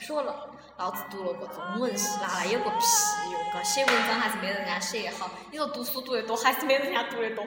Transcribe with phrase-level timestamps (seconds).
[0.00, 0.48] 说了。
[0.76, 2.84] 老子读了个中文系，拿来有个屁
[3.30, 3.40] 用？
[3.52, 5.30] 嘎，写文章还是没人家写好。
[5.52, 7.46] 你说读书读得多，还是没人家读得多。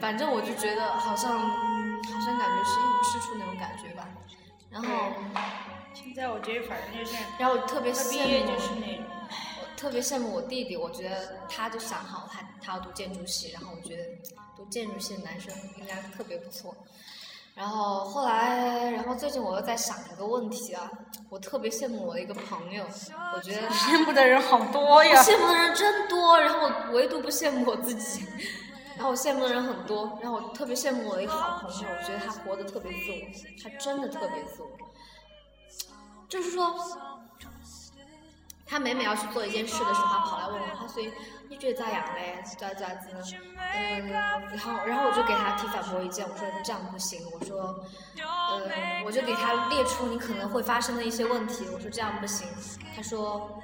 [0.00, 4.08] 反正我就觉得好像，好像感觉是一无是处那种感觉吧。
[4.70, 5.12] 然后，
[5.92, 8.14] 现在我觉得反正就是，然后特别羡
[8.44, 9.04] 慕，是那种，
[9.60, 10.76] 我特别羡慕我弟弟。
[10.76, 14.04] 我觉得他就想好，他他要读建筑系，然后我觉得
[14.56, 16.74] 读建筑系的男生应该特别不错。
[17.54, 20.90] 然后后来，然后最近我又在想一个问题啊，
[21.28, 22.84] 我特别羡慕我的一个朋友，
[23.34, 25.22] 我觉得 羡慕的人好多我呀。
[25.22, 28.26] 羡慕的人真多，然后我唯独不羡慕我自己。
[28.94, 33.26] 然后我羡慕的人很多，然后我特别羡慕我的一个好朋友，我觉得他活得特别自我，
[33.62, 34.68] 他真的特别自我。
[36.28, 36.74] 就是说，
[38.72, 41.04] 他每每要去做一件事的时候，他跑来问我，他说
[41.50, 42.42] 你觉得咋样嘞？
[42.58, 43.22] 咋咋子呢？
[43.74, 47.84] 嗯，然后然后我就给他提反驳意见，我说这样不行，我说，
[48.16, 52.48] 呃，我就给他列出你可能会发生的一些问题，我说这样不行，
[52.96, 53.62] 他说。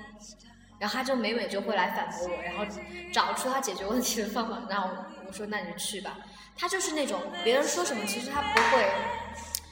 [0.80, 2.64] 然后他就每每就会来反驳我，然后
[3.12, 4.58] 找出他解决问题的方法。
[4.70, 4.88] 然后
[5.26, 6.16] 我说那你就去吧。
[6.56, 8.88] 他就是那种别人说什么，其实他不会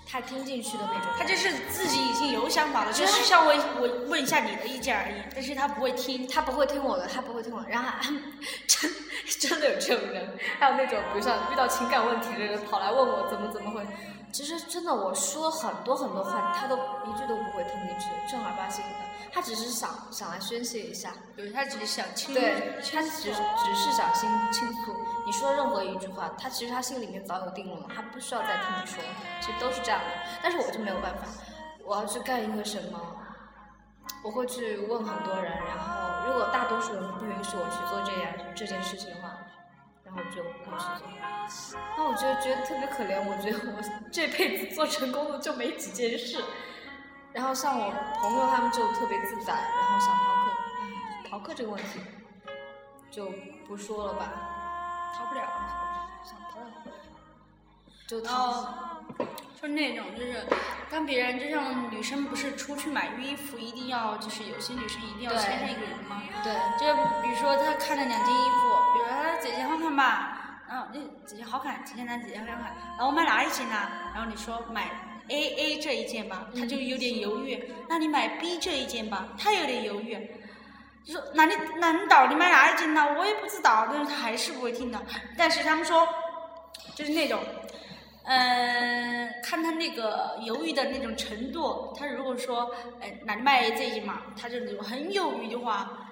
[0.09, 1.11] 太听进去的那种。
[1.19, 6.27] 他就是自己已经有想法了，就是像我我问一下你的意见而已，但是他不会听。
[6.28, 7.69] 他不会听我的，他不会听我的。
[7.69, 8.11] 然后他
[8.67, 8.91] 真
[9.39, 13.84] 真的有这种人，还有那种比如像遇到情感问题的人跑来问我怎么怎么会。
[14.36, 18.91] 其实真的我说很多很多话，他都一句都不会听进去，正儿八经的。
[19.32, 24.94] 他只是想想来宣泄一下，对他只是想倾对他只只是想倾倾诉。
[25.25, 29.02] 你说任何一句话，他其实他心里面早有定论了，他不需要再听你说，
[29.41, 30.06] 其实都是这样的。
[30.42, 31.22] 但是我就没有办法，
[31.82, 33.00] 我要去干一个什么，
[34.22, 39.35] 我会去问很多人，然后如果大多数人不允许我去做这样这件事情的话，然
[40.16, 41.06] 后就不去做。
[41.97, 46.43] 那我觉得觉得特别可怜，我觉得我这辈子做成功的就没几件事。
[47.32, 50.50] 然后像我朋友他们就特别自在，然后想逃课，
[50.81, 52.00] 唉逃课这个问题
[53.10, 53.31] 就
[53.66, 55.85] 不说了吧，逃不，了。
[58.06, 58.87] 就然后逃。
[59.61, 60.47] 就那种就是
[60.89, 66.23] 跟别人，就像女生不是出去买衣服一定要就是有些女生一定要对牵上一个人吗？
[66.44, 68.61] 对，就比如说她看了两件衣服，
[68.94, 72.58] 比如说她姐姐好看吧，然后那姐姐好看，姐姐男姐姐好看，
[72.97, 73.75] 然后我买哪一件呢？
[74.14, 74.88] 然后你说买
[75.29, 77.73] A A 这一件吧，她就有点犹豫。
[77.88, 80.31] 那你买 B 这一件吧，她有点犹豫。
[81.05, 83.17] 就说那你那你到底买哪一件呢？
[83.19, 85.02] 我也不知道，但是她还是不会听的。
[85.37, 86.06] 但是他们说，
[86.94, 87.41] 就是那种，
[88.26, 91.94] 嗯、看他那个犹豫的那种程度。
[91.96, 96.08] 他如果说，哎，买这一码，他就那种很犹豫的话，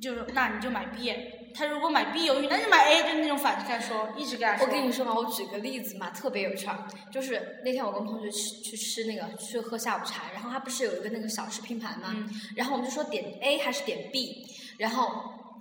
[0.00, 1.14] 就是那你就买 B。
[1.54, 4.66] 他如果买 B 犹豫，那就买 A，就那种反着说，一直跟他说。
[4.66, 6.78] 我跟你说嘛，我举个例子嘛，特别有趣儿。
[7.10, 12.26] 就是那天我跟同学去去吃那个去喝下午茶，然后他不是有一个那个小吃拼盘嘛，嗯
[12.56, 14.46] 然后我们就说点 A 还是点 B，
[14.78, 15.12] 然后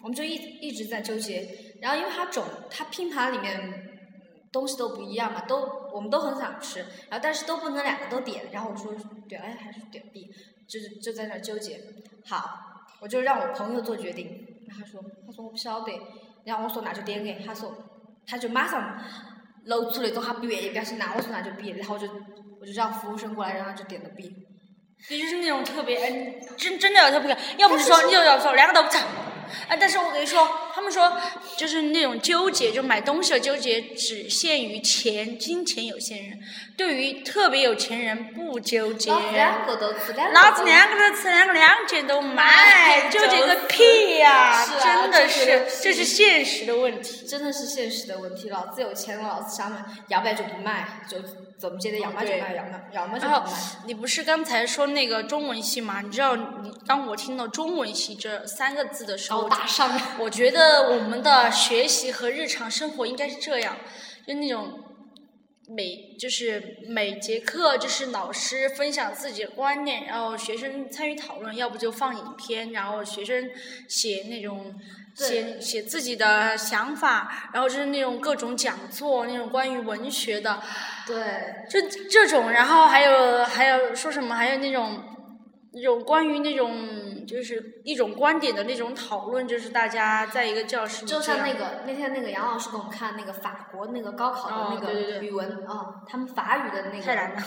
[0.02, 1.46] 我们就一一直在纠结。
[1.82, 3.91] 然后因为他总他拼盘里面嗯
[4.52, 8.46] 东西都不一样嘛，都我们都很想吃，然后但是都不能两个都点。
[8.52, 8.94] 然后我说
[9.28, 10.30] 点 A 还是点 B，
[10.68, 11.80] 就是就在那儿纠结。
[12.26, 14.48] 好，我就让我朋友做决定。
[14.68, 15.92] 然后他说他说我不晓得，
[16.44, 17.74] 然后我说那就点 A，他说
[18.28, 19.02] 他就马上
[19.66, 22.08] 露出那种他不愿意表情，那我说那就 B，然后我就
[22.60, 24.36] 我就让服务生过来，然后就点了 B。
[25.10, 29.02] 也就是那种特别，哎，真真的有特别，要不是说你就要说两个都不成，
[29.68, 31.12] 啊，但是我跟你说，他们说
[31.58, 36.40] 就是那种纠结，就买东西的纠结只限于钱，金钱有限人，
[36.78, 39.12] 对于特别有钱人不纠结。
[39.12, 45.30] 老子两个都吃，两个老子两个都吃，两个两件都买，纠结个屁呀、是啊真的
[45.70, 47.26] 是，这是现实的问题。
[47.28, 48.50] 真的是现实的问题。
[48.50, 51.18] 老子有钱了，老子想买，要不然就不卖，就
[51.58, 53.58] 怎么接的，要么就卖，要么要么就然后不卖。
[53.86, 56.02] 你不是刚才说那个中文系吗？
[56.02, 63.78] 你知道，你当我听到中文系这三个字的时候，高大上，我觉得我们的学习和日常生活应该是这样，
[64.28, 64.80] 就那种
[65.70, 73.50] 每就是每节课就是老师分享自己的观念，然后学生参与讨论，要不就放影片，然后学生
[73.88, 74.76] 写那种
[75.16, 80.62] 写写自己的想法，然后就是那种各种讲座，那种关于文学的，
[81.06, 81.80] 对，就
[82.10, 85.04] 这种，然后还有还有说什么，还有那种
[85.74, 97.42] 那种关于那种就是一种观点的那种讨论，就是大家在一个教室里就像那个那天那个杨老师给我们看那个法国那个高考的那个语文啊、他们法语的那个，太难了。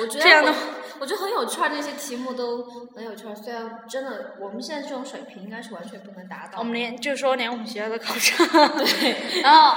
[0.00, 2.64] 我觉得这样的我我觉得很有趣儿，那些题目都
[2.94, 3.34] 很有趣儿。
[3.34, 6.58] 虽然真的我们现在这种水平应该是完全不能达到。
[6.58, 8.46] 我们连就是说连我们学校都考上，
[8.78, 9.76] 对， 然后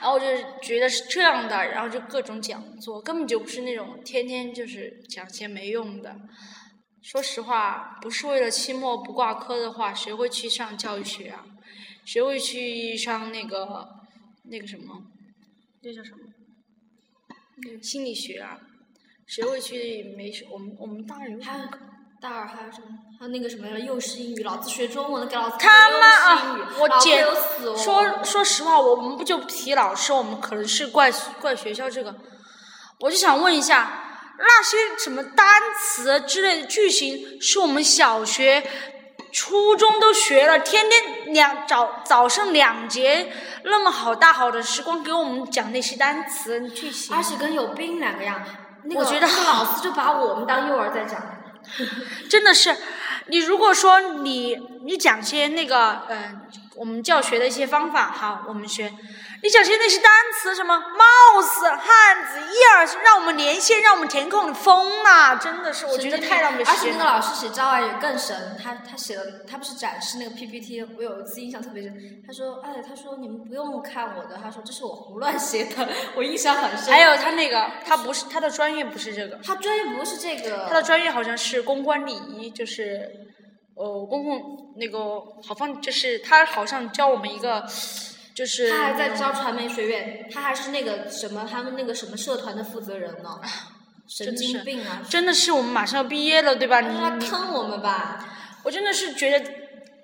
[0.00, 0.26] 然后我就
[0.62, 6.14] 觉得是这样的，然后就各种讲座，根本就不是那种天天就是讲些没用的。
[7.02, 11.44] 说实话，不是为了期末不挂科的话，谁会去上教育学啊？
[12.04, 13.88] 谁会去上那个
[14.44, 15.02] 那个什么？
[15.82, 16.18] 那叫什么？
[17.82, 18.58] 心理学啊？
[19.26, 20.46] 谁会去没事？
[20.50, 21.64] 我们我们大二还有
[22.20, 22.86] 大二还有什么？
[23.18, 26.70] 还有那个什么幼师英语，老子学中文的给老子他妈啊！
[26.80, 27.76] 我老子简有死哦！
[27.76, 31.10] 说说实话，我们不就不提老师，我们可能是怪
[31.40, 32.14] 怪学校这个。
[33.00, 34.07] 我就想问一下，
[34.38, 38.62] 那些什么单词之类的句型，是我们小学、
[39.32, 43.32] 初中都学了，天天两早早上两节
[43.64, 48.42] 那么好大好的时光给我们讲那些单词句型，而且跟有病两个样。
[48.84, 51.20] 那个我觉得那个老师就把我们当幼儿在讲。
[52.30, 52.74] 真的是，
[53.26, 54.56] 你如果说你
[54.86, 56.32] 你讲些那个呃，
[56.76, 58.90] 我们教学的一些方法，好，我们学，
[59.40, 65.36] 你讲些那些单词，什么 mouse、汉字、ears，让我们连线，让我们填空，你疯了！
[65.36, 66.90] 真的是，我觉得太浪费而且。
[66.90, 72.22] 那个老师写教案也更神，他他写了，他不是展示那个 PPT，我有一次印象特别深。
[72.26, 76.92] 他说，哎，他说你们不用看我的，他说这是我胡乱写的，我印象很深。
[76.92, 83.08] 还有他那个，他不是他的专业不是这个，他专业不是这个，他的专业好像是公关礼仪，就是
[83.76, 84.98] 呃公共那个，
[85.46, 87.64] 好像就是他好像教我们一个，
[88.38, 93.30] 就是他还在教传媒学院，他还是那个什么他们那个什么社团的负责人呢，
[94.06, 95.02] 神经病啊！
[95.10, 96.80] 真的是我们马上要毕业了，对吧？
[96.80, 98.24] 你坑我们吧？
[98.62, 99.44] 我真的是觉得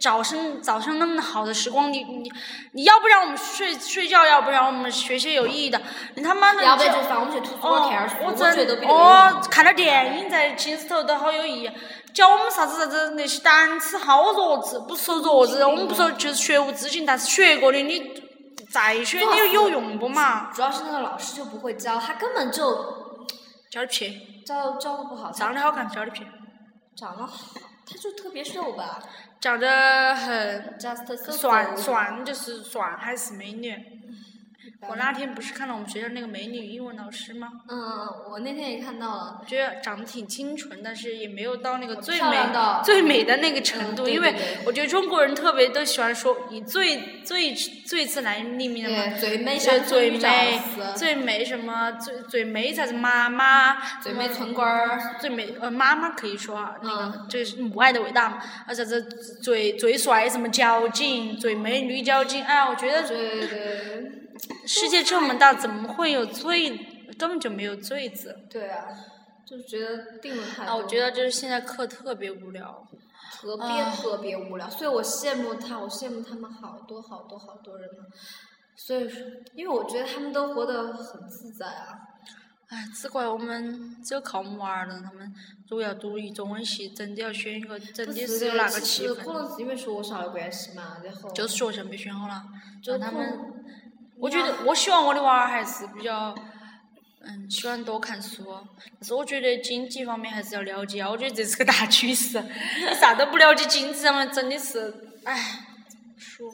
[0.01, 2.29] 早上早上那么好的时光，你你
[2.73, 5.81] 你要不让我们睡睡觉，要不然我们学些有意义的，
[6.17, 11.71] 你他妈的这要不然就放我们去图书馆哦看我我觉得哦，看点电影在寝室头都好有意义。
[12.13, 18.24] 教我们啥子啥子那些单词好弱智，不说弱智，我们不说就是学无止境，但是学过的你
[18.75, 20.51] 再学你有有用不嘛？
[20.53, 23.17] 主要是那个老师就不会教，他根本就
[23.71, 26.27] 教的撇，教教的不好，长得好看，教的撇，
[26.97, 27.55] 长得好，
[27.87, 28.99] 他就特别瘦吧
[29.41, 30.77] 长得很
[31.31, 33.71] 算算就是算还是美女。
[34.89, 37.49] 我那天不是看到我们学校那个美女英文老师吗？
[37.69, 37.79] 嗯，
[38.31, 44.03] 我那天也看到了，我觉得长得挺清纯，但是也没有到那个最美的最美的那个程度。
[44.03, 44.35] 嗯对因为
[44.67, 50.61] 我觉得中国人特别都喜欢说以最最最自然命名的嘛，对，最美最美美，
[50.95, 59.03] 最美什么最最美啥子妈妈，最美村官儿，最美呃妈妈可以说啊，那个嗯这是母爱的伟大嘛，啊啥子
[59.43, 64.24] 最最帅什么交警，最美女交警，哎呀，我觉得对对
[64.67, 66.71] 世界这么大，怎么会有罪
[67.19, 68.37] 根本就没有罪字。
[68.51, 68.87] 对啊，
[69.47, 70.73] 就觉得定了太多。
[70.73, 72.87] 啊，我觉得就是现在课特别无聊。
[73.33, 78.05] 特别啊特别无聊，所以我羡慕他，我羡慕他们好多好多好多人呢。
[78.77, 79.21] 所以说，
[79.55, 81.99] 因为我觉得他们都活得很自在啊。
[82.69, 85.01] 哎，只怪我们只有靠我们娃儿了。
[85.03, 85.31] 他们
[85.69, 92.45] 如果要读一中文系，真的要选一个真的是有那个气氛可能，是因为学校的关系嘛，然后就是学校没选好了，
[92.83, 93.54] 就他们。
[94.19, 96.35] 我觉得，我希望我的娃儿还是比较，
[97.21, 98.45] 嗯，喜欢多看书。
[98.99, 102.41] 但是我觉得经济方面还是要了解啊，我觉得这是个大趋势。
[102.41, 104.95] 你啥都不了解经济上面，真的是，
[105.25, 105.35] 哎，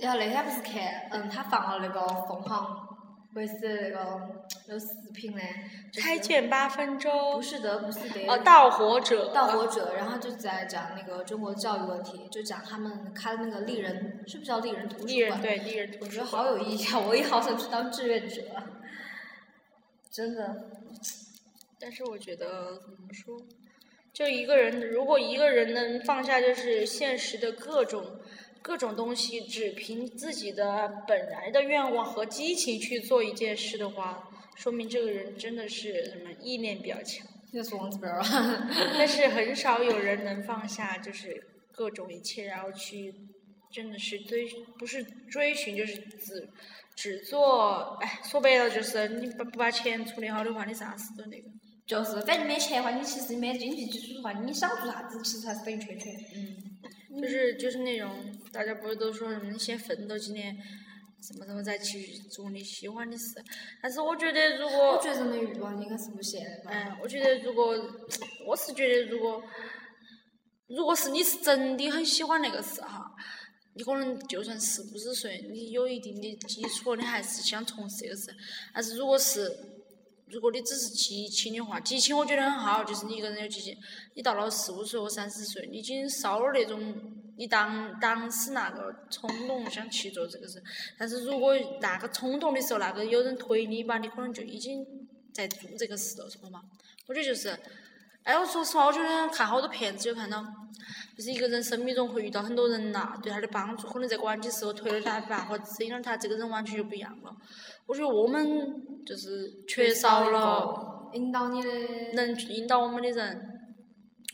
[0.01, 0.73] 然后那天不是看，
[1.11, 2.90] 嗯，他放了那个凤凰
[3.35, 4.21] 卫视那个
[4.67, 5.41] 那个视频呢，
[5.93, 7.43] 就是开卷八分钟不。
[7.43, 9.33] 是的，不是的，哦，盗火者。
[9.33, 15.09] 盗火者，然后就在讲那个中国教育问题，就讲他们开的那个丽人，是不是叫丽人图书馆？
[15.09, 16.99] 丽人对丽人图书我觉得好有意义啊！
[16.99, 18.43] 我也好想去当志愿者，
[20.11, 20.71] 真的。
[21.79, 23.41] 但是我觉得怎么说，
[24.13, 28.05] 就一个人，如果一个人能放下就是现实的各种
[28.63, 37.27] 各种东西，只凭自己的本来的愿望和激情去做一件事的话，说明这个人真的是什么意念比较强。
[37.53, 38.23] 那是王子边儿
[38.97, 43.13] 但是很少有人能放下，就是各种一切，然后去
[43.73, 44.47] 真的是追，
[44.79, 46.49] 不是追寻，就是只
[46.95, 51.49] 只做，哎，说白了就是你不不把钱处理好的话，你啥事都那个。
[51.87, 56.11] 就是，反正没钱的话，你其实没经济基础的话，你想做啥子，其实还是等于缺缺。
[56.37, 56.70] 嗯，
[57.21, 58.11] 就是就是那种
[58.53, 60.57] 大家不是都说什么你先奋斗几年，
[61.23, 63.43] 什么什么再去做你喜欢的事。
[63.83, 66.71] 但是我觉得如果我觉得人的欲望应该是无限的吧。
[66.73, 67.75] 嗯，我觉得如果
[68.47, 69.43] 我是觉得如果
[70.69, 73.13] 如果是你是真的很喜欢那个事哈，
[73.75, 78.33] 你可能就算四五十岁，你有一定的基础，你还是想从事这个事。
[78.73, 79.51] 但是如果是
[80.31, 83.77] 如果你只是激情的话，激情我觉得很好，就是你一个人有激情，
[84.15, 86.95] 你到了四五岁或三十岁，你已经少了那种
[87.37, 90.63] 你当当时那个冲动想去做这个事。
[90.99, 94.87] 但是如果那个冲动的时候，那个有人推你一把，你可能就已经
[95.33, 96.63] 在做这个事了，是不嘛？
[97.07, 97.59] 我觉得就是，
[98.23, 100.43] 哎，我说实话，我觉得看好多片子就看到，
[101.17, 107.35] 就是一个人生命中会遇到很多人呐、对他的帮助，可能在关键时候推了他一把，或者指引了他，这个人完全就不一样了。
[107.91, 111.69] 我觉得我们就是缺少了引导你的。
[112.15, 113.41] 能引导我们的人，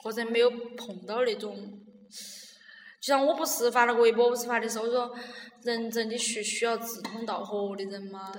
[0.03, 1.55] 或者没有碰到那种，
[3.01, 5.11] 就像我不是发了个微博，不是发的是我说，
[5.63, 8.31] 人真的需需要志同道合的人吗？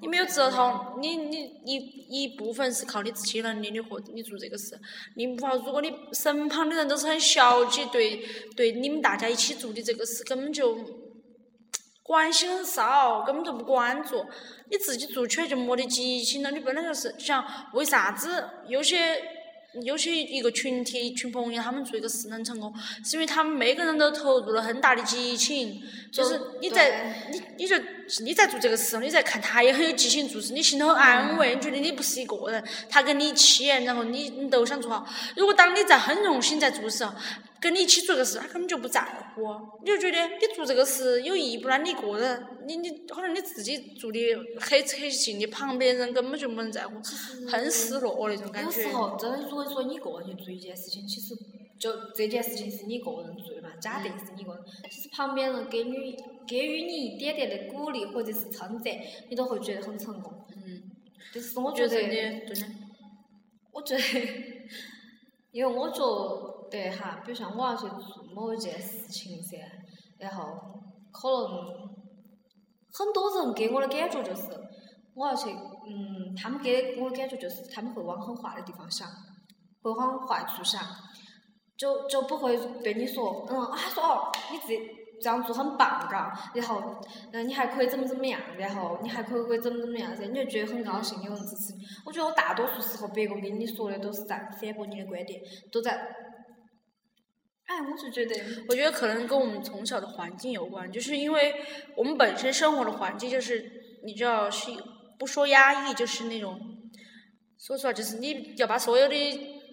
[0.00, 1.36] 你没有志同，你你
[1.66, 1.76] 一
[2.08, 4.78] 一部分是靠你自己能力的和你做这个事，
[5.16, 8.24] 另一部分如果你身旁的人都是很消极，对
[8.56, 10.74] 对你们大家一起做的这个事根本就
[12.12, 14.22] 关心很少，根本就不关注，
[14.70, 16.50] 你自己做起来就没得激情了。
[16.50, 17.42] 你本来就是想
[17.72, 19.18] 为啥子有些
[19.82, 22.70] 有些一个群体一群朋友他们做一个事能成功，
[23.02, 27.74] 是因为他们每个人都投入了很大的激情，就是你在你你就
[28.22, 35.08] 你在做这个事，你在看他也很有激情做事，你心头很安慰，你觉得你不是一个人，他跟你一起，然后你你都想做好。
[35.34, 37.14] 如果当你在很用心在做的时候，
[37.62, 39.00] 跟你一起做这个事，他根本就不在
[39.36, 39.42] 乎，
[39.80, 41.68] 你就觉得你做这个事有意义不？
[41.68, 44.18] 然你一个人，你你可能你自己做的
[44.58, 46.94] 很很尽力，旁边人根本就没人在乎，
[47.48, 48.92] 很失落那种感觉有时。
[48.92, 51.36] 候真的，如果说你一个人去做一件事情，其实
[51.78, 56.16] 就这件事情是你一个人做的嘛，假定是你一个人，其实旁边人给你
[56.48, 58.92] 给予你一点点的鼓励或者是称赞，
[59.28, 60.32] 你都会觉得很成功。
[60.56, 60.82] 嗯，
[61.32, 62.74] 但是我觉得觉得，真的，
[63.70, 64.02] 我觉得，
[65.52, 65.98] 因为我觉
[66.72, 69.58] 对哈，比如像我要去做某一件事情噻，
[70.18, 70.44] 然后
[71.12, 71.58] 可能
[72.94, 74.44] 很多人给我的感觉就是，
[75.14, 79.06] 我要去，嗯，他们给我的感觉就是他们会往很坏的地方想，
[79.82, 80.82] 会往坏处想，
[81.76, 84.74] 就就不会对你说，嗯，啊说哦，你这
[85.20, 86.82] 这样做很棒，嘎，然后，
[87.32, 91.84] 嗯，你还可以怎么怎么样，然后你还可以可以怎么怎么样噻，你就觉得很高兴，有人支持你。
[92.06, 95.96] 我觉得我大多数时候别个跟你说的都是在反驳你的观点，都在，
[97.72, 98.38] 哎，我就觉得，
[98.68, 101.54] 我觉得可能跟我们从小的环境有关，就是因为
[101.96, 104.70] 我们本身生活的环境就是，你知道是
[105.18, 106.60] 不说压抑，就是那种，
[107.58, 109.14] 说实话就是你要把所有的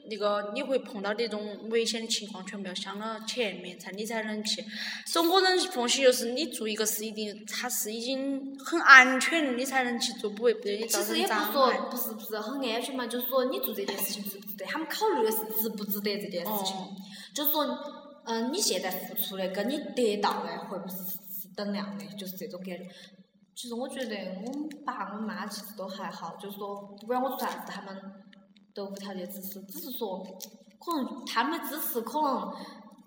[0.10, 4.64] 那个你会碰到的那种危险的情况全部要想到前面，才你才能去。
[5.06, 11.52] 中国人风气就是你做一个事一定它是已经很安全的，你才能去做，不会对你造成其实也不伤害。
[11.54, 16.90] 说不是不是很安全嘛，就是说你做这件事情值不值得，他们考虑的是值不值得这件事情，哦
[17.34, 17.66] 就是说，
[18.26, 22.88] 嗯、你现在付出的跟你得到的会不会是是等量的，就是这种感觉。
[23.56, 27.94] 其实我觉得我们爸我妈其实都还好，就是说不管我做啥子，他们
[28.80, 30.26] 都无条件支持，只是说
[30.80, 32.54] 可能他们的支持可能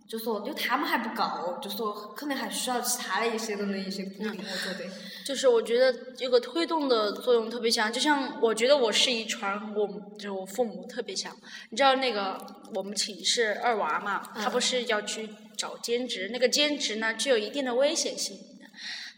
[0.06, 4.90] 就说就他们还不够，就说可能还需要其他的一些人的一些鼓励，我觉得。
[5.24, 9.88] 就是我觉得这个推动的作用特别强，就像我觉得我是遗传我
[10.18, 11.34] 就是我父母特别强。
[11.70, 12.36] 你知道那个
[12.74, 18.36] 我们寝室二娃嘛，他不是要去找兼职，那个兼职呢具有一定的危险性。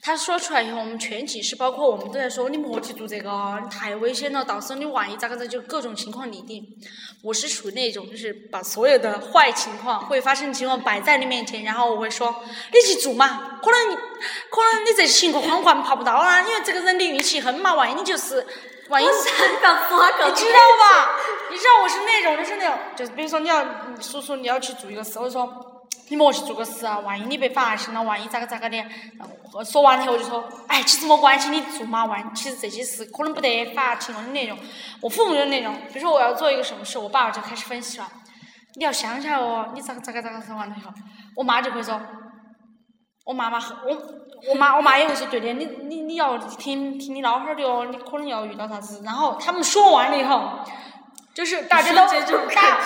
[0.06, 6.62] 他说出来以后，我们全寝室包括我们都在说你莫去做这个，你太危险了，到时候你万一咋个子就各种情况拟定。
[7.22, 18.46] 我是属于那种就是把所有的坏情况会发生的情况摆在你面前，然后我会说你去做嘛，可能你可能你这情况框框爬不到啊，因为这个人的运气很嘛，万一你就是
[18.90, 19.06] 万一。
[19.06, 21.16] 我是你知道吧？
[21.50, 25.73] 你知道我是那种，就是那种，就是比如说你要嗯叔叔你要去做一个事，我就说
[26.08, 28.84] 你莫去做个事啊，万一你被发现了，万一咋个咋个的。
[29.64, 34.58] 说完了以后我就说，哎，其实没关系，你做嘛，万其实这些事可能不得发情况的那种。
[35.00, 38.08] 我父母就是那种，比如说我要做一个什么事，我爸爸就开始分析了，
[38.76, 40.90] 你要想想哦，你咋个咋个咋个说完了以后，
[41.36, 42.00] 我妈就会说。
[43.26, 49.00] 我妈妈我我妈我妈也会说对的，你你你要听听你老汉儿的哦，你可能要遇到啥子。
[49.02, 50.58] 然后他们说完了以后，
[51.32, 52.06] 就是大家都
[52.54, 52.80] 大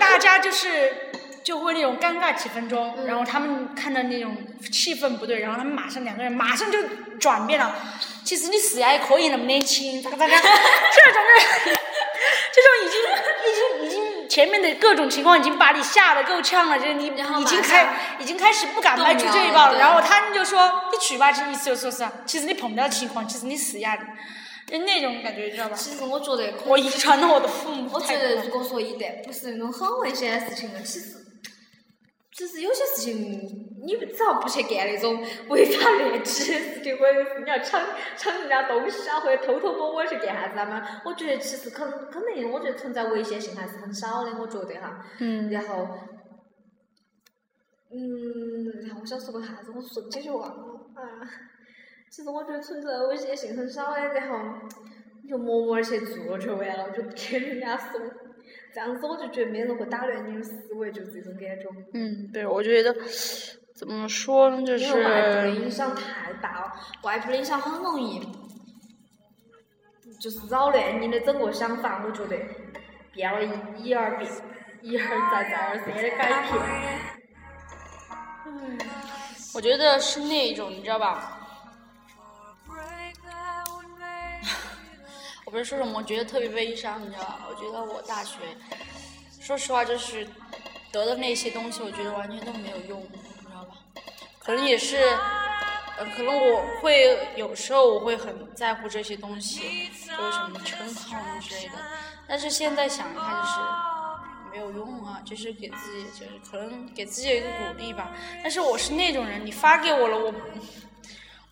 [0.00, 1.12] 大家就是
[1.44, 4.34] 就会那种尴尬几分钟，然后他们看到那种
[4.72, 6.78] 气氛不对，然后他们马上两个人马上就
[7.20, 7.76] 转变了。
[8.24, 10.26] 其实你死呀，也可以那么年轻，咋个咋。
[10.26, 10.48] 个，这种
[11.22, 11.76] 人，
[12.50, 13.02] 这种已经
[13.44, 21.90] 已经已经前面的各种情况已经把你吓得够呛了，就是你已经开已经开始不敢迈出这一步了，然后他们就说你去吧，这意思就说。
[21.90, 23.94] 是，其实你碰不到情况，其实你死呀，
[24.66, 25.76] 就那种感觉，你知道吧？
[25.76, 31.23] 其实我觉得我遗传了我的父母我觉得，如果说一旦不是那种很危险的事情呢，其实
[32.36, 33.16] 其实有些事情
[33.86, 37.80] 你只要不去干那种违法乱纪的事情，或者是你要抢
[38.16, 45.06] 抢人家东西啊，或者偷偷摸摸去干啥子啊嘛，我觉得其实可能可能我觉得存在危险性还是很少的，我觉得哈。
[45.20, 45.88] 嗯然后，
[47.92, 51.30] 嗯，然后我想说个啥子，我瞬间就忘了啊。
[52.10, 54.38] 其实我觉得存在危险性很少的，然后
[55.22, 58.00] 你就默默的去做就完了，就不听人家说。
[58.74, 61.68] 这样子我就觉得没人会打乱你的思维，就这种感觉。
[61.92, 62.92] 嗯，对，我觉得
[63.72, 66.72] 怎么说呢，就因为外部的影响太大了，
[67.04, 68.20] 外部的影响很容易，
[70.20, 72.02] 就是扰乱你的整个想法。
[72.04, 72.36] 我觉得
[73.12, 74.28] 变了一一而变，
[74.82, 76.52] 一而再，再而三的改变。
[78.46, 78.78] 嗯，
[79.54, 81.43] 我觉得是那一种，你知道吧？
[85.54, 87.46] 不是说什么，我觉得特别悲伤，你知道吧？
[87.48, 88.38] 我觉得我大学，
[89.40, 90.26] 说实话，就是
[90.90, 93.76] 得的那些东西，我觉得完全都没有用，你知道吧？
[94.40, 95.16] 可能也是，
[96.16, 101.74] 可能我会有时候我会很在乎这些东西，就是什么称号之类的。
[102.26, 108.12] 但是现在想一下，就是没有用啊，就是给自己，就是可能给自己一个鼓励吧。
[108.42, 110.34] 但是我是那种人，你发给我了，我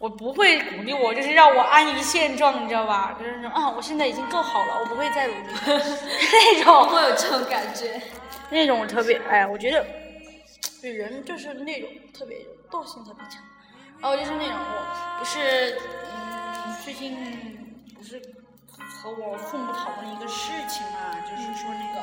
[0.03, 3.17] 我不会鼓励我，就是让我安于现状，你知道吧？
[3.21, 6.89] 就是说啊，我现在已经够好了，我不会再努力 那种。
[6.89, 8.03] 会有这种感觉。
[8.51, 9.87] 那种我特别哎，我觉得
[10.83, 12.39] 人就是那种特别
[12.69, 13.41] 惰性特别强。
[14.01, 15.79] 然后就是那种我不是
[16.67, 17.17] 嗯，最近
[17.95, 18.21] 不是
[18.77, 22.03] 和我父母讨论一个事情嘛，就是说那个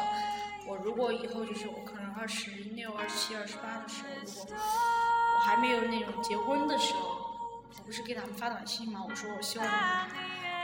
[0.66, 4.56] 我如果以后就是我可能二十六、二十七、二十八的时候，如果
[5.36, 7.19] 我还没有那种结婚的时候，我
[7.90, 9.84] 不是给他们发短信嘛，我说我希望你们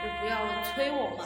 [0.00, 1.24] 就不要催我嘛。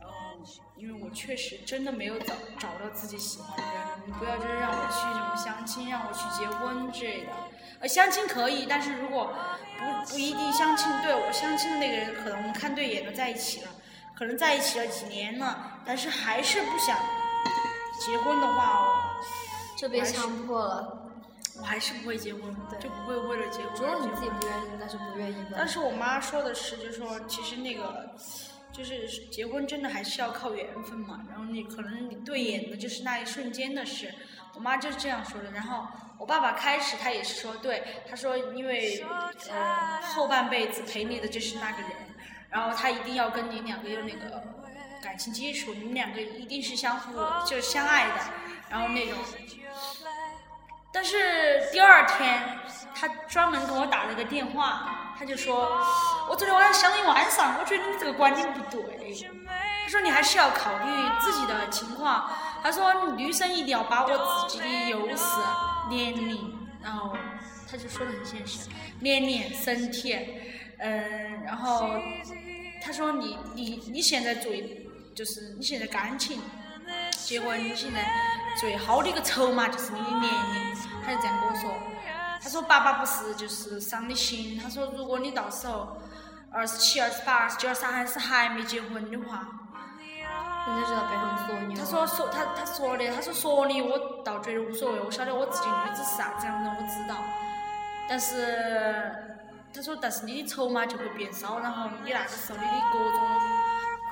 [0.00, 0.36] 然后，
[0.74, 7.30] 因为我确实真的没有找找到自己喜欢的人，你不要就是让我去什么相亲，让我去结婚之类的。
[7.78, 9.32] 呃，相亲可以，但是如果
[9.78, 13.70] 不不一定相亲对我相亲的那个人，可能我们看对眼了在一起了，
[14.18, 16.98] 可能在一起了几年了，但是还是不想
[18.00, 18.88] 结婚的话，
[19.76, 21.11] 就别强迫了。
[21.60, 22.42] 我还是不会结婚，
[22.80, 24.08] 就不会为了结婚主要你。
[24.14, 25.50] 自己不愿意，但是不愿意吧。
[25.56, 28.10] 但是我妈说的是，就是说其实那个
[28.72, 34.14] 就是结婚真的还是要靠缘分嘛，然后你可能你对眼的就是那一瞬间的事，
[34.54, 35.50] 我妈就是这样说的。
[35.50, 35.86] 然后
[36.18, 39.04] 我爸爸开始他也是说，对，他说因为
[39.50, 41.90] 呃后半辈子陪你的就是那个人，
[42.48, 44.42] 然后他一定要跟你两个有那个
[45.02, 47.12] 感情基础，你们两个一定是相互
[47.46, 48.14] 就是相爱的，
[48.70, 49.18] 然后那种。
[50.92, 52.60] 但是第二天，
[52.94, 55.82] 他专门给我打了个电话，他就说
[56.28, 58.82] ：“我昨天晚上想了一晚上，我觉得你这个观点不对。”
[59.84, 62.30] 他说：“你还是要考虑自己的情况。”
[62.62, 65.24] 他说：“女生一定要把握自己的优势，
[65.88, 67.16] 年龄，然后
[67.70, 68.68] 他就说的很现实，
[69.00, 70.14] 年龄、身体，
[70.78, 71.90] 嗯，然后
[72.82, 76.40] 他说你你你现在最就是你现在感情。
[77.24, 78.04] 结婚，你现在
[78.56, 81.72] 最好的一个筹码就是你的年龄，他就这样跟我说
[82.42, 85.96] 他说爸爸不是就是伤的心，他说如果你到时候
[86.50, 89.46] 二十七、二十八、二十九、二十三还是还没结婚的话，
[90.66, 91.74] 人家就在背后说你。
[91.74, 97.16] 他说说他他说的，他说说你我倒觉得无所谓，我晓得我自己女子是啥子样的，我知道。
[98.08, 99.14] 但是
[99.72, 103.20] 他说，但是你的筹码就会变少，然后你那个时候你的各种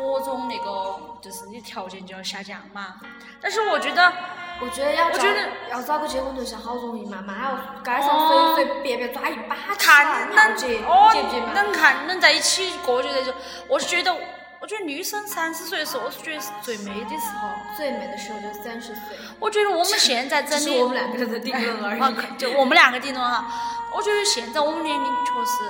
[0.01, 2.95] 各种那个就是你条件就要下降嘛。
[3.41, 4.13] 但是我觉得，
[4.61, 11.11] 我觉得要找我觉得要找个结婚对象好容易嘛，妈要街上哦随随便便抓一把看能结，哦？
[11.55, 13.35] 能看能在一起过就那种。
[13.69, 14.15] 我是觉得，
[14.61, 17.49] 我觉得女生三十岁的时候，我是觉得是最美的时候。
[17.77, 19.03] 最美的时候就三十岁，
[19.39, 22.15] 我觉得我们现在真的，是我们两个人的定论而啊已。
[22.39, 23.47] 就我们两个定论哈。
[23.93, 25.65] 我觉得现在我们年龄确实，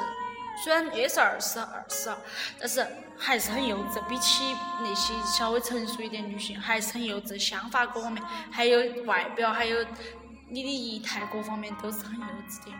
[0.62, 2.10] 虽然也是二十二十，
[2.58, 2.86] 但是
[3.18, 9.84] 还是很幼稚，比起那些稍微成熟一点女性，还是很幼稚，想法各方面，还有外表，还有
[10.48, 12.72] 你的仪态各方面都是很幼稚的。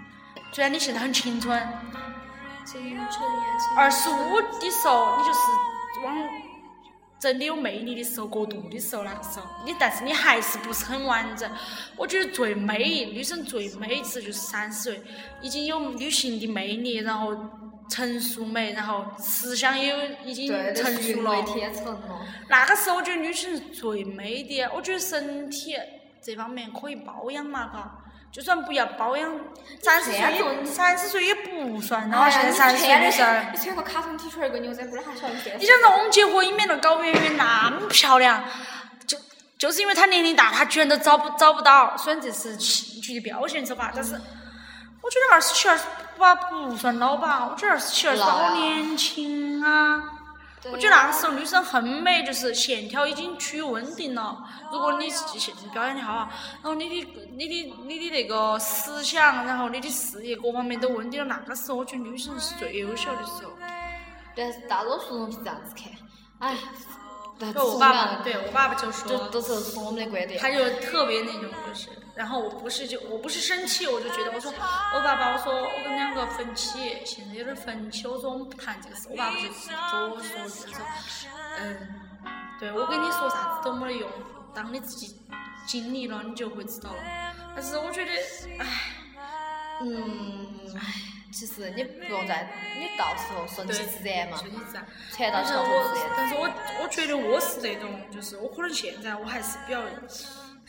[0.53, 1.59] 虽然你现在很青春，
[3.77, 5.41] 二十五的时候，你就是
[6.05, 6.15] 往
[7.19, 11.51] 真的有魅力的时候，过度的时候，那个时候，你但是你还是不是很完整。
[11.97, 15.03] 我觉得最美，女生最美一次就是三十岁，
[15.43, 17.37] 已经有女性的魅力，然后
[17.91, 21.45] 成熟美，然后思想也有已经，成熟了。
[22.49, 24.65] 那个时候，我觉得女性是最美的。
[24.75, 25.77] 我觉得身体
[26.23, 27.97] 这方面可以保养嘛，嘎。
[28.33, 29.29] 就算不要保养，
[29.83, 32.17] 三十岁也三十岁也不算了。
[32.17, 33.51] 哎呀，你现在三十岁穿的事儿，。
[33.53, 38.45] 你穿个卡通 T 恤儿，一个牛仔裤，哪还晓得这你想到我们结婚里面的高圆圆那么漂亮，
[39.05, 39.19] 就
[39.59, 41.97] 就是因为她年龄大，她居然都找不找不到。
[41.97, 44.15] 虽然这是戏剧的表现手法，但是
[45.03, 45.85] 我觉得二十七、二十
[46.19, 47.49] 八不算老吧。
[47.51, 50.17] 我觉得二十七、二十八好年轻啊。
[50.71, 54.45] 我觉得那个时候女生很美，就是线条已经趋于稳定了。
[54.71, 56.29] 如果你是现在表演的好，
[56.63, 63.53] 然后你的、你的、你的那个思想，然后你的事业各方面都稳定了，那个时候我觉得女生是最优秀的时候。
[64.37, 65.91] 但是大多数人是这样子看，
[66.41, 66.55] 哎，
[67.39, 70.39] 但就我爸爸，对我爸爸就说，都都是从我们的观点。
[70.39, 80.85] 他就特别那种就是，然后我不是就我不是生气，我就觉得我说我爸爸我说我跟两个分歧，现在有点分歧，我说我们不谈这个事，我爸爸就跟我说就是说，
[81.59, 81.89] 嗯，
[82.59, 84.11] 对我跟你说啥子都没得用，
[84.55, 85.17] 当你自己
[85.67, 86.99] 经历了，你就会知道了。
[87.55, 88.11] 但是我觉得，
[88.59, 88.67] 唉，
[89.83, 90.81] 嗯，唉，
[91.33, 94.87] 其实你不用再，你到时候顺，其自然嘛，顺其自然。
[95.13, 96.11] 船到但是我桥头自，然。
[96.17, 96.51] 但是我
[96.83, 99.81] 我觉得我是那种，就是我可能现在我还是比较，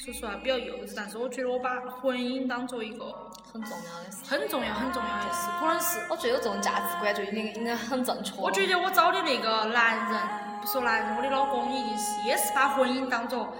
[0.04, 3.06] 说实话比较幼稚，但是我觉得我把婚姻当做一个
[3.54, 4.26] 很重要的事。
[4.28, 8.34] 很重要很重要的事，可能是我觉得有这种价值观就应该应该很正确。
[8.36, 13.54] 我觉得我找的那个男人，不说男人，我的老公一定是也是把婚姻当做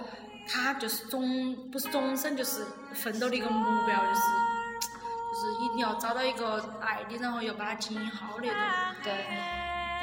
[0.48, 4.20] 他就是终不是终身就是奋斗的一个目标，就是
[5.30, 8.60] 就是一定要找到一个爱的，然后要把它经营好的那种。
[9.04, 9.12] 对，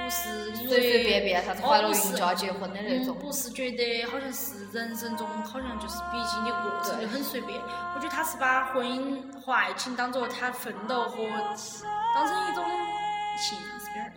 [0.03, 3.21] 不是因为随随便便啥子怀了孕就要结婚的那种嗯，。
[3.21, 7.59] 不是觉得好像是人生中好像就是必经的过程，就很随便。
[7.59, 11.17] 我觉得他是把婚姻和爱情当做他奋斗和
[12.15, 12.63] 当成一种
[13.38, 14.13] 信仰是有点儿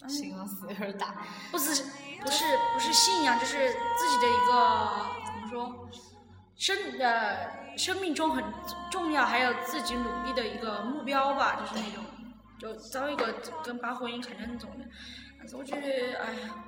[0.00, 1.14] 大，信仰是有点大。
[1.50, 1.84] 不是
[2.20, 4.52] 不是不是信仰，就是自己的一个
[5.26, 5.88] 怎么说，
[6.56, 8.44] 生呃生命中很
[8.90, 12.04] 重要，还有自己努力的一个目标吧，就是那种，
[12.62, 14.84] 就找一个跟把婚姻看得很重的。
[15.36, 15.82] 但是我觉得，
[16.18, 16.64] 哎呀，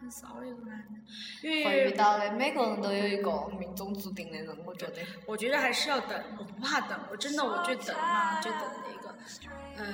[0.00, 1.04] 很少那种男人，
[1.42, 5.02] 因会遇为到的每个人都有一个命中注定的人，我觉得。
[5.26, 9.14] 我觉得还是要等，我不怕等，我真的我觉得等嘛，就等那个，
[9.76, 9.86] 嗯、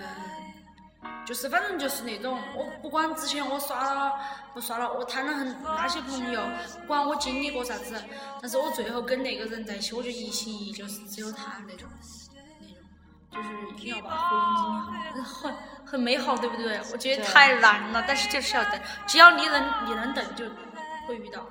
[1.26, 4.12] 就是反正就是那种，我不管之前我耍了
[4.54, 6.40] 不耍了，我谈了很那些朋友，
[6.80, 8.02] 不管我经历过啥子，
[8.40, 11.86] 但是我最后跟那个人在一起，我就一心一意就是只有他，那种，
[13.36, 14.66] 就是一定要把婚姻经
[15.16, 16.80] 历好，很很美好，对不对？
[16.92, 20.44] 我觉得太难了，但是就是要等，只要你能你能等，就
[21.06, 21.46] 会遇到，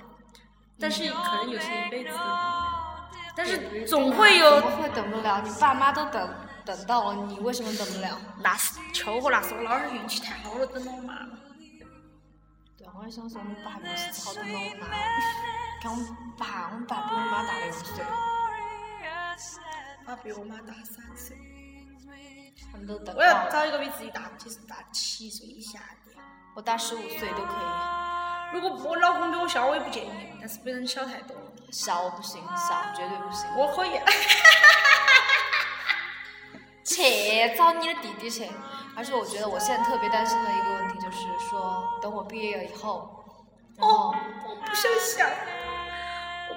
[0.80, 5.42] 但是可能有些一辈子都等不了，但是总会有怎么会等不了？
[5.42, 6.30] 你爸妈都等
[6.66, 8.20] 等到了，你为什么等不了？
[8.42, 11.38] 那是秋和那是我老儿运气太好了，等了我妈妈。
[12.78, 14.88] 对，我也想说，我们爸就是只好等到我妈。
[15.82, 18.04] 看我们爸，我们爸比我妈大两岁，
[20.06, 21.38] 他比我妈大三岁，
[22.76, 23.50] 他们都等我要。
[23.50, 26.12] 找一个比自己大，就是大七岁以下的。
[26.54, 30.10] 我大十五岁都可以，如果我老公比我小，我也不介意，
[30.42, 31.38] 但是不能小太多。
[31.72, 33.48] 小不行，小绝对不行。
[33.58, 33.98] 我可以，
[36.86, 38.52] 去找你的弟弟去。
[38.98, 43.24] 而且我觉得我现在特别担心的一个问题就是说，等我毕业了以后，
[43.80, 44.14] 哦，
[44.48, 45.30] 我不想想，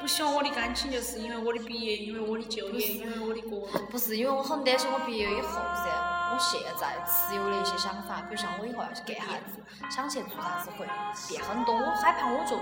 [0.01, 3.87] 不喜欢我的感情就是因为我的毕业，因为我的就业，因为我的各种。
[3.91, 5.91] 不是因为我很担心我毕业以后噻，
[6.33, 10.87] 我现在持有的一些想法，比如像我以后要去干啥子，想去做啥子会
[11.29, 12.57] 变很多，我害怕我就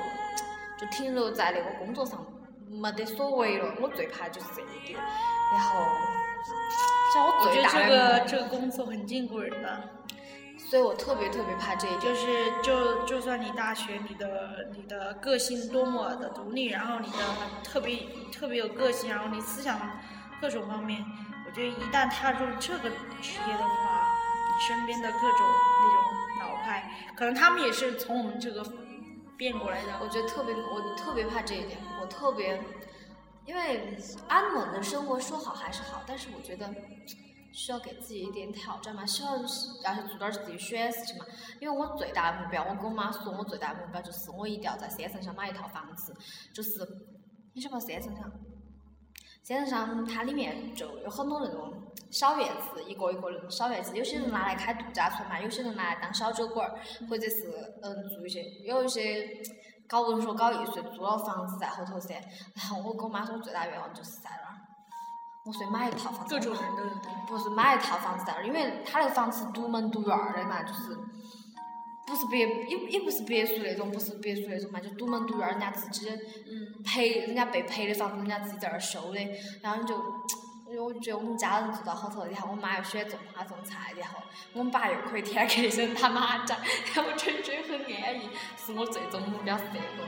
[0.78, 2.24] 就停留在那个工作上
[2.68, 4.98] 没得所谓了，我最怕就是这一点。
[5.52, 5.80] 然后
[7.14, 9.88] 像我我觉得这个这个工作很禁锢人的，
[10.68, 12.00] 所以我特别特别怕这一点。
[12.00, 17.18] 就是就就算你大学你的你的个性多么的独立，然后你的
[17.62, 19.78] 特别特别有个性，然后你思想
[20.40, 21.04] 各种方面，
[21.46, 22.90] 我觉得一旦踏入这个
[23.22, 24.06] 职业的话，
[24.48, 25.46] 你身边的各种
[25.80, 26.02] 那种
[26.40, 28.64] 老派，可能他们也是从我们这个
[29.36, 29.92] 变过来的。
[30.02, 32.60] 我觉得特别，我特别怕这一点，我特别，
[33.46, 33.96] 因为
[34.28, 36.68] 安稳的生活说好还是好，但是我觉得
[37.56, 41.24] 需要给自己一点挑战嘛，需要要去做点儿自己喜欢的事情嘛。
[41.58, 46.14] 因为我最大的目标，我跟我妈说，我最大的目标就是我一定要在山城上买一套房子，
[46.52, 46.86] 就是
[47.54, 48.30] 你晓不晓得山城上？
[49.42, 51.72] 山城上它里面就有很多那种
[52.10, 59.40] 小院子，一个一个那种小院子，有些人拿来开度假村嘛，有些人拿来当小酒馆儿，或者是嗯做一些有一些
[59.88, 62.14] 搞文学、搞艺术租了房子在后头噻。
[62.54, 64.55] 然后我跟我妈说，我最大愿望就是在那儿，
[65.46, 67.10] 我说买一套房子，各种人都有的。
[67.26, 70.96] 不是买一套房子在那儿，因为他那个房子是独门独院儿的嘛，就是
[72.06, 79.20] 不是别也也不是别墅那种，不是别墅那种嘛，就独门独院儿，人家自己嗯，赔人家被赔的房子，人家自己在那儿修的，
[79.62, 79.94] 然后你就。
[80.68, 84.18] 我就觉得我们家人住到后头，然后我妈又喜欢种花种菜，然后
[84.52, 86.58] 我们爸又可以天天给那些人打麻将，
[86.92, 90.04] 然后我就觉得很安逸，是我最终目标是这个。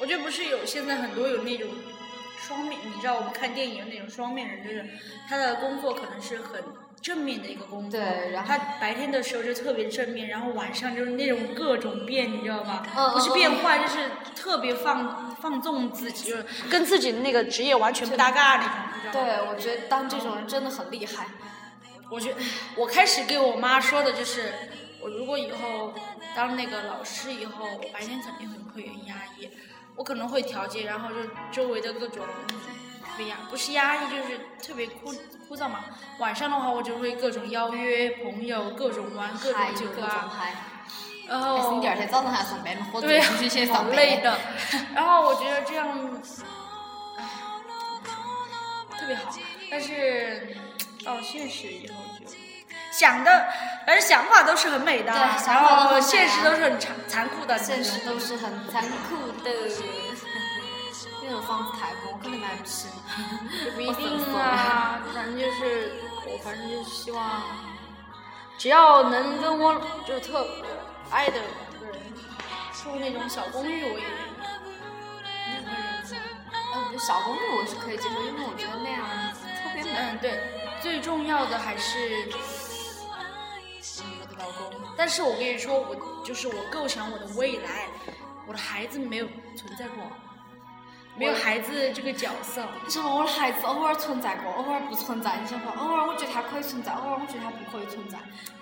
[0.00, 1.68] 我觉得不是有现在很多有那种
[2.38, 4.84] 双面，你知道我们看电影有那种双面人，就是
[5.28, 6.62] 他的工作可能是很
[7.02, 12.82] 正面的一个工作，对然后他白天的时候就特别正面，然后晚上就是那种各种变，你知道吧？
[12.96, 19.26] 嗯不是嗯变坏，就是特别放放纵自己，就是跟自己的那个职业完全不搭嘎那种，你知道吗？
[19.26, 21.26] 对，我觉得当这种人真的很厉害。
[22.10, 22.40] 我觉得
[22.76, 24.52] 我开始给我妈说的就是，
[25.00, 25.94] 我如果以后
[26.34, 29.48] 当那个老师以后，我白天肯定会会很压抑，
[30.00, 31.16] 我可能会调节，然后就
[31.52, 32.24] 周围的各种
[33.18, 35.12] 不压，不是压抑就是特别枯
[35.46, 35.84] 枯燥嘛。
[36.18, 40.54] 晚上的话，我就会各种邀约朋友，各种玩，各，种酒啊，嗨。
[41.28, 43.94] 然后你第二天早上还要上班嘛， 喝对醉出去先好上班。
[43.94, 44.38] 累的。
[44.96, 45.86] 然后我觉得这样，
[47.18, 47.24] 唉，
[48.98, 49.30] 特别好。
[49.70, 50.56] 但是
[51.04, 52.09] 到现实以后就
[52.90, 53.46] 想的，
[53.86, 57.58] 反正想法都是很美的，对想然后法都很美现实啊都是很残残酷的。
[57.58, 59.50] 现实都是很残酷的。
[61.22, 62.88] 那种房子太贵，我肯定买不起。
[63.76, 65.92] 不一定啊，反正就是
[66.26, 67.42] 我，反正就是希望，
[68.58, 70.64] 只要能跟我就是特别
[71.10, 72.02] 爱的两个人
[72.72, 74.32] 住那种小公寓，我也愿意。
[75.52, 75.78] 两个人
[76.74, 79.00] 嗯，小公寓我是可以接受，因为我觉得那样
[79.62, 79.90] 特别美。
[79.94, 80.40] 嗯，对，
[80.82, 82.28] 最重要的还是
[85.00, 87.88] 但是我跟你说，我就是我构想我的未来，
[88.46, 90.04] 我的孩子没有存在过，
[91.16, 92.62] 没有孩子这个角色。
[92.84, 95.38] 你想嘛，我的孩子偶尔存在过，偶尔不存在。
[95.40, 98.18] 你想嘛，偶尔我觉得他可以存在，偶尔我觉得他不可以存在。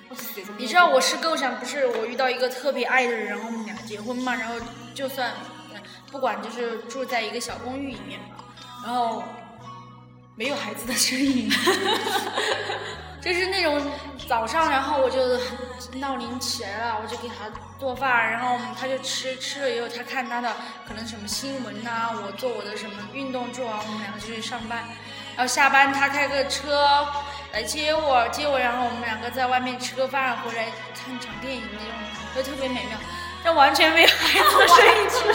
[0.09, 0.55] 我是这种。
[0.57, 4.55] 你知道我是构想，不是我遇到一个特别爱的人，然后我们俩结婚嘛，然后
[4.95, 5.35] 就算
[5.75, 8.45] 嗯不管就是住在一个小公寓里面嘛，
[8.85, 9.25] 然后
[10.37, 11.51] 没有孩子的身影，
[13.29, 13.79] 就是那种
[14.27, 15.21] 早上，然后我就
[15.99, 17.35] 闹铃起来了，我就给他
[17.79, 20.51] 做饭，然后他就吃，吃了以后他看他的
[20.87, 24.79] 可能什么新闻呐、我做我的什么运动做完，我们两个就去上班，
[25.37, 27.07] 然后下班他开个车
[27.53, 30.65] 来接我，接我，然后我们两个在外面吃个饭，回来
[30.95, 31.95] 看场电影那种，
[32.35, 32.97] 就特别美妙。
[33.45, 35.29] 就完全没有孩子的身影存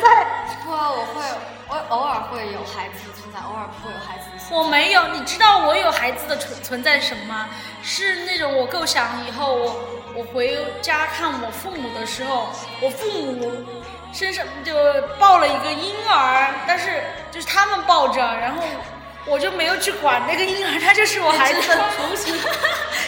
[0.00, 0.24] 在，
[0.64, 1.24] 不啊，我会，
[1.70, 4.56] 我偶尔会有孩子的存在，偶尔不会有孩子的存在。
[4.56, 5.06] 我没有。
[5.14, 7.48] 你知道我有孩子的存存在是什么吗？
[7.80, 9.80] 是那种我构想以后我
[10.16, 12.48] 我回家看我父母的时候，
[12.80, 13.64] 我父母
[14.12, 14.74] 身上就
[15.16, 18.64] 抱了一个婴儿，但是就是他们抱着，然后
[19.24, 22.34] 我就没有去管那个婴儿，他就是我孩子的雏形。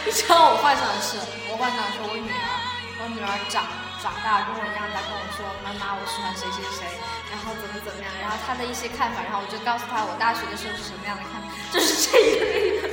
[0.06, 1.16] 你知道我幻想的是，
[1.50, 2.46] 我幻想的是我女儿，
[3.02, 3.64] 我女儿长
[4.02, 6.82] 长大跟我一样大，跟我说妈妈我喜欢谁谁谁，
[7.30, 12.90] 然后怎么怎么样，然后他的一些看法，然后我就告诉他我大学的时候是什么样的看法，就是这一个一个。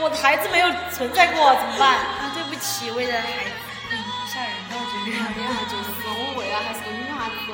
[0.00, 1.92] 我的孩子没有存在过，怎么办？
[1.92, 3.52] 啊，对不起，为了孩子，
[3.92, 5.12] 嗯，吓人的，我觉得。
[5.12, 7.52] 恋爱就是我未来还是个女孩子，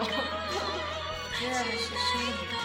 [1.42, 2.62] 觉得还是生个女孩。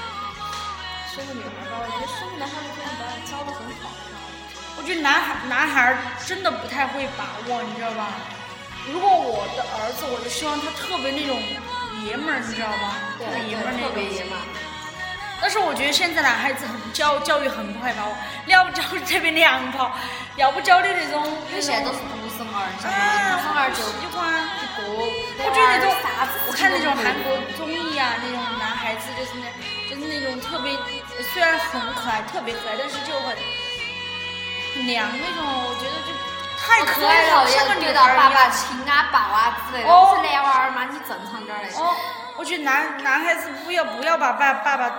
[1.09, 3.89] 生个女孩吧，我觉得生个男孩子可以把她教的很好。
[4.77, 5.97] 我觉得男孩男孩
[6.29, 8.13] 真的不太会把握，你知道吧？
[8.89, 11.37] 如果我的儿子，我就希望他特别那种
[12.07, 12.97] 爷们儿，你知道吧？
[13.19, 13.89] 特别爷们儿那种。
[13.89, 14.41] 特别爷们儿。
[15.41, 18.05] 但是我觉得现在男孩子很教教育很快吧，
[18.45, 19.91] 要不教的特别娘炮，
[20.37, 21.25] 要不教的那种。
[21.49, 22.85] 因为现在都是独生儿，你独
[23.41, 24.21] 生儿就喜欢。
[24.61, 24.85] 一个，
[25.41, 25.89] 我觉得那种
[26.47, 29.49] 我看那种韩国综艺啊，那种男孩子就是那，
[29.89, 30.73] 就是那种特别，
[31.33, 33.33] 虽然很可爱，特别可爱，但是就很
[34.73, 36.13] 很娘那种，我觉得就
[36.71, 38.49] 太可爱了，像个女对到爸爸。
[38.49, 40.87] 亲啊抱啊之类的，哦是男娃儿吗？
[40.89, 41.69] 你正常点儿嘞。
[41.75, 41.95] 哦，
[42.37, 44.91] 我觉得男男孩子不要不要把爸爸爸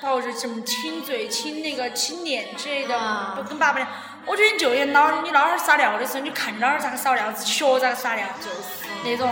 [0.00, 3.88] 抱着什么亲嘴、亲那个亲脸之类的，啊不跟爸爸讲。
[4.24, 9.30] 我觉得你就连老你老汉儿撒尿的时候，你看老汉儿咋个撒尿，学咋个撒尿，就是那种。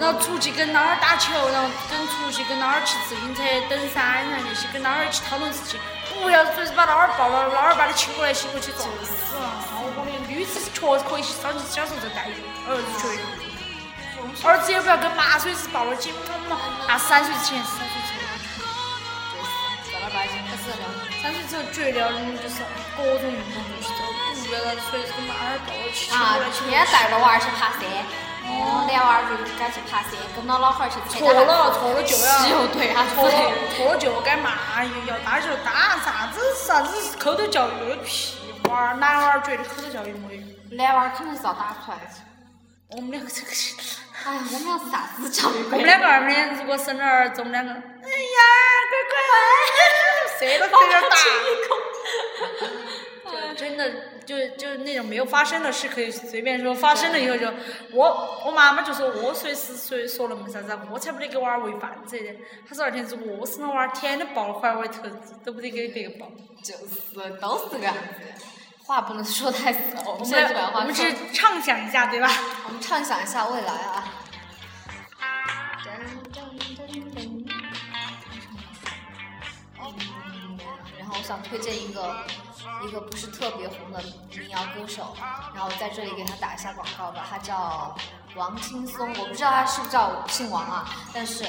[0.00, 5.78] 然后出去跟老汉儿打球，然后跟出去跟老汉儿骑自行车、登山啊那些，跟老汉儿一起讨论事情。
[6.22, 9.52] 不要随时把老汉儿抱了，老汉儿把你亲过来亲过去撞死了。
[9.76, 13.20] 我讲的女子确实可以少享受这待遇，儿子绝对。
[14.48, 16.14] 儿子也不要跟八岁时抱了紧，
[16.88, 18.24] 那三岁之前，三岁之后。
[19.84, 20.72] 正儿八经可是
[21.20, 22.64] 三岁之后绝了，你就是
[22.96, 24.00] 各种运动都是走，
[24.48, 27.84] 不要随时跟妈儿抱了去啊天天带着娃儿去爬山，
[28.48, 31.44] 哦，男娃儿就该去爬山，跟到老汉儿去参加错了
[31.76, 33.36] 错了就要西游队啊之错了。
[33.76, 34.56] 错了就该骂，
[35.04, 38.39] 要打就打，啥子啥子口头教育的屁
[38.70, 40.42] 话儿，男娃儿绝对口头教育没有。
[40.76, 42.04] 男娃儿肯定是要打出来的。
[42.90, 43.48] 我们两个这个，
[44.24, 45.64] 哎呀，我们俩是啥子教育？
[45.64, 47.80] 我们两个儿呢，如果生了儿子，我们两个，哎呀，
[48.90, 51.16] 乖乖， 谁都随着打。
[53.30, 53.92] 就真的
[54.24, 57.52] 就就那种没有发生的事可以随便说，发生了以后就
[57.92, 62.38] 我我妈妈就说我随时随说了么啥子啊，我才不得给娃儿喂饭之类的。
[62.68, 65.02] 她说二天如果我生了娃儿，天天抱了怀怀头
[65.44, 66.30] 都不得给别个抱。
[66.62, 68.00] 就是都是这个样子，
[68.90, 70.02] 话不能说太死了。
[70.04, 72.28] 我们我现在就把们我们话说只畅想一下，对吧？
[72.66, 74.04] 我们畅想一下未来啊。
[79.78, 80.58] 嗯，
[80.98, 82.16] 然后我想推荐一个
[82.84, 84.02] 一个不是特别红的
[84.36, 85.16] 民谣歌手，
[85.54, 87.94] 然后在这里给他打一下广告吧，他叫
[88.36, 91.44] 王青松，我不知道他是不是叫姓王啊，但是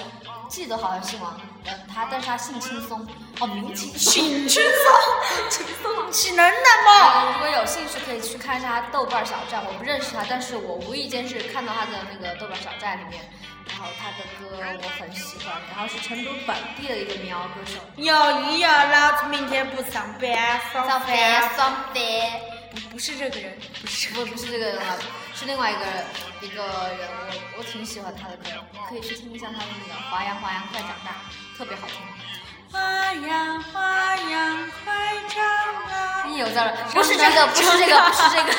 [0.49, 3.07] 记得好像姓王，嗯，他但是他姓青松，
[3.39, 6.11] 哦，名青松，姓轻松，青松。
[6.11, 6.91] 岂能的嘛？
[6.91, 13.23] 啊，如果有兴趣可以去看一下他豆瓣小站，我不认识他，但是我无意间是看到他的那个豆瓣小站里面，
[13.69, 17.79] 然后他的歌我很喜欢，然后是成都本地的一个民谣歌手。
[17.95, 22.03] 有意啊，老子明天不上班，爽上翻班上班，
[22.71, 24.13] 不不是这个人，不是。
[24.13, 24.95] 不不是这个人啊，
[25.35, 25.85] 是另外一个
[26.41, 27.09] 一个人，
[27.55, 28.49] 我我挺喜欢他的歌，
[28.89, 31.11] 可以去听一下他的那个《花样花样快长大》，
[31.57, 31.97] 特别好听。
[32.71, 32.79] 花
[33.13, 34.93] 样花样快
[35.27, 35.43] 长
[35.89, 36.77] 大，你有在了？
[36.93, 38.51] 不是这个，不是这个，不是这个。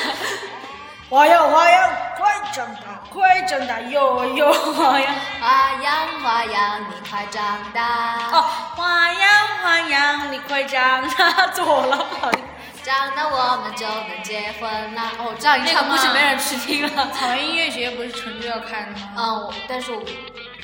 [1.09, 5.15] 花样花样快长大，快长大，哟哟花样。
[5.39, 7.41] 花样花样，你快长
[7.73, 8.29] 大。
[8.31, 8.41] 哦，
[8.75, 12.43] 花样花样你快长大，错了，不好意思。
[12.83, 15.13] 长大我们就能结婚啦！
[15.17, 17.09] 哦，这样一唱估计没人去听了。
[17.17, 19.13] 草原音乐节不是成都要开的吗？
[19.17, 20.07] 嗯，我但是我不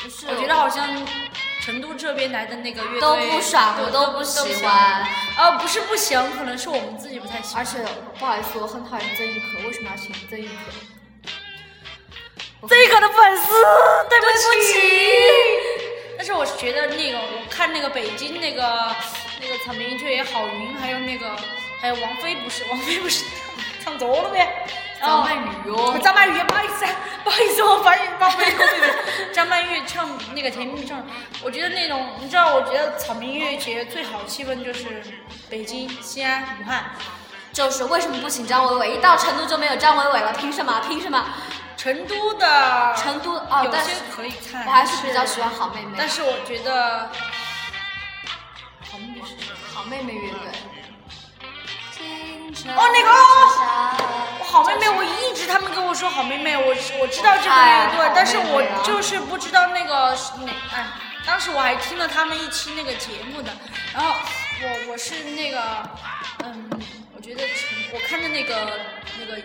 [0.09, 0.85] 是，我觉得好像
[1.61, 5.07] 成都这边来的那个乐队都不爽我都不喜欢。
[5.37, 7.63] 哦，不是不喜欢，可能是我们自己不太喜欢。
[7.63, 7.77] 而且
[8.19, 10.51] 不好意思，我很讨厌曾轶可，为什么要请曾轶可？
[12.67, 13.53] 曾轶可的粉丝，
[14.09, 14.25] 对不
[14.61, 14.77] 起。
[16.17, 18.93] 但是我是觉得那个，我看那个北京那个
[19.39, 21.33] 那个草莓音乐郝云，还有那个
[21.81, 23.25] 还有王菲，不是王菲不是
[23.83, 24.65] 唱错了呗？
[25.01, 26.91] 张曼玉哦，张曼玉，不好意思，啊，
[27.23, 28.05] 不好意思，我发现。
[29.31, 31.01] 张曼玉唱那个《甜蜜蜜》唱，
[31.41, 35.01] 我觉得那种，你知道，我觉得草莓音乐节最好气氛就是
[35.49, 36.91] 北京、西安、武汉。
[37.51, 38.95] 就是为什么不请张伟伟？
[38.95, 40.81] 一到成都就没有张伟伟了，凭什么？
[40.87, 41.25] 凭什么？
[41.75, 45.93] 成都的成都哦，但是可以看，我还是比较喜欢好妹妹。
[45.97, 47.09] 但是我觉得
[48.91, 49.53] 好妹妹是谁？
[49.73, 50.48] 好妹妹乐队。
[52.67, 60.85] 哦，那个哦，好妹妹，我一直他们跟我说好妹妹，我我知道这个乐队，但是我就是不知道那个是哪哎。
[61.25, 63.51] 当时我还听了他们一期那个节目的，
[63.93, 64.15] 然后
[64.61, 65.61] 我我是那个
[66.43, 66.69] 嗯，
[67.15, 68.79] 我觉得成我看的那个
[69.19, 69.37] 那个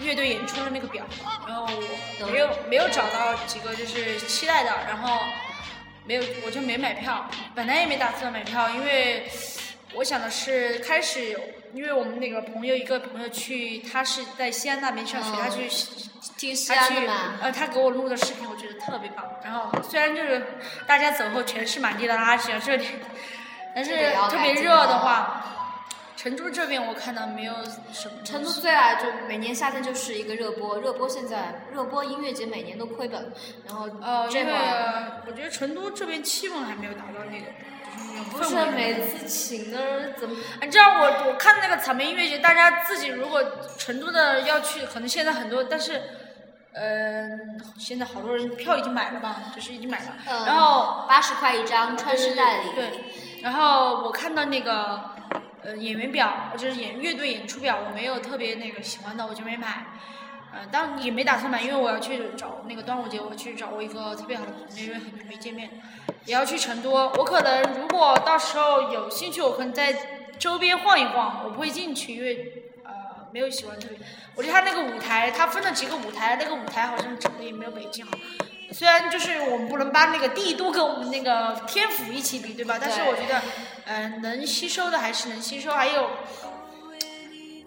[0.00, 1.04] 乐队演出的那个表，
[1.48, 1.66] 然后
[2.20, 5.18] 我没有没有找到几个就是期待的，然后
[6.04, 9.28] 没有我就没买票，本来也没打算买票，因为
[9.94, 11.36] 我想的是开始，
[11.74, 15.68] 因为我们那个朋友一个朋友去，他是在西安那边上学，他去。
[16.36, 17.34] 听西安的嘛。
[17.40, 19.24] 呃，他给我录的视频，我觉得特别棒。
[19.42, 20.42] 然后虽然就是
[20.86, 22.86] 大家走后全是满地的垃圾啊，这里，
[23.74, 23.90] 但是
[24.30, 25.44] 特别热的话，
[26.16, 27.54] 成都这边我看到没有
[27.92, 33.32] 什么成都最爱就每年夏天就是一个热播，热播现在热播音乐节每年都亏本，
[33.66, 37.46] 然后呃，这个我觉得成都这边气氛还没有达到那个，
[38.30, 43.42] 不是每次请的人怎么你知道我我看那个草莓音乐节，大家自己如果
[43.76, 46.00] 成都的要去，可能现在很多，但是，
[46.72, 52.90] 嗯、现在好多人票已经买了嘛，就是已经买了，嗯然后八十块一张，川师代理，对，
[53.42, 55.00] 然后我看到那个
[55.62, 59.86] 呃演员表，就是演乐队演出表，我没有特别那个喜欢的，我就没买。
[60.52, 65.70] 呃，当然也没打算买，因为我要去找那个端午节，我去找我一个特别好的朋友，因为很久没见面，
[66.24, 66.90] 也要去成都。
[66.90, 69.94] 我可能如果到时候有兴趣，我可能在
[70.38, 72.90] 周边晃一晃，我不会进去，因为呃
[73.32, 73.98] 没有喜欢特别。
[74.34, 78.12] 我觉得他那个舞台，他分了几个舞台，那个舞台好像整个也没有北京好。
[78.72, 82.78] 虽然就是我们不能把那个帝都跟我们那个天府一起比，对吧？
[82.80, 83.42] 但是我觉得，
[83.86, 86.04] 嗯、能吸收的还是能吸收，还有，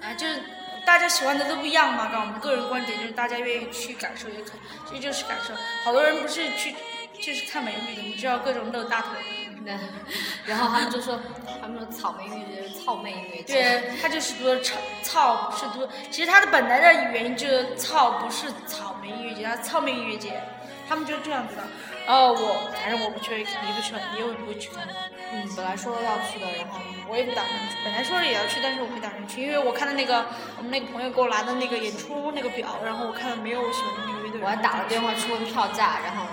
[0.02, 0.42] 啊、就是
[0.86, 2.10] 大家喜欢的都不一样嘛。
[2.12, 4.60] 跟我们个人观点就是大家愿意去感受也可以，
[4.92, 5.54] 这就是感受。
[5.84, 6.76] 好多人不是去
[7.22, 9.43] 就是看美女的，你知道各种露大腿。
[9.64, 9.74] 对，
[10.45, 11.20] 然后他们就说，
[11.61, 15.88] 他们说草莓音乐节是草莓音乐节，对，他就是读的操操，不是读。
[16.11, 20.41] 其实他的本来的原因就是草，不是草莓音乐节，他草莓音乐节，
[20.88, 21.64] 他们就这样子的。
[22.05, 24.86] 然后我，反正我不去，肯定不去了，你也会不会去看？
[25.32, 30.26] 嗯，本来说要去的，然后我也不打算去，本来说也要去，但是我没打算去，因为我看到那个
[30.57, 34.41] 我们那个朋友给我拿的那个演出那个表，然后我看到没有我喜欢的那个乐队。
[34.43, 36.26] 我还打了电话去问票价，然后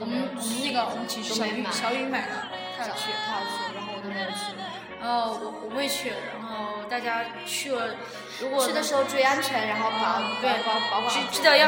[0.00, 2.32] 我，们我们那个我们寝室小雨小雨买的，
[2.78, 3.10] 他他要去。
[3.26, 4.54] 他要去，然后我都没有去。
[5.00, 7.94] 然后我我会去，然后大家去了，
[8.40, 11.66] 如果去的时候注意安全，然后保对保保管记记得要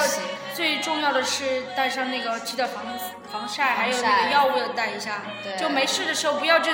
[0.55, 2.85] 最重要的是带上那个记得防
[3.33, 5.23] 防晒，还有那个药物要带一下。
[5.43, 6.71] 对就没事的时候不要就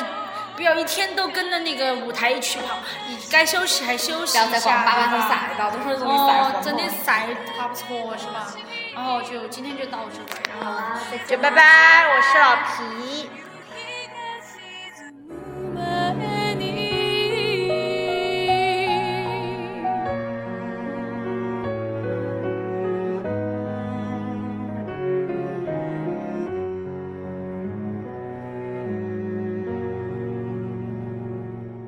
[0.54, 2.76] 不要一天都跟着那个舞台一起跑，
[3.08, 7.26] 你该休息还休息不要在一下，广八万头对吧撒到，都是容易晒黄，哦真的晒
[7.56, 8.52] 还不错是吧？
[8.94, 13.30] 然后就今天就到这吧，然后，就拜拜，我是老皮。